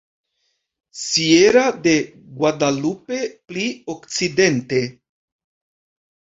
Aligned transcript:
Sierra 1.01 1.65
de 1.87 1.93
Guadalupe: 2.39 3.19
pli 3.53 3.67
okcidente. 3.95 4.83